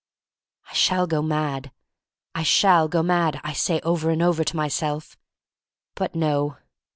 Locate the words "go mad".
1.05-1.71, 2.87-3.39